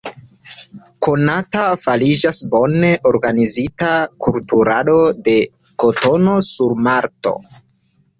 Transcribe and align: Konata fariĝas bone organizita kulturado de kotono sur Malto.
Konata 1.07 1.65
fariĝas 1.81 2.39
bone 2.53 2.89
organizita 3.09 3.89
kulturado 4.29 4.95
de 5.29 5.35
kotono 5.85 6.35
sur 6.47 6.75
Malto. 6.89 7.35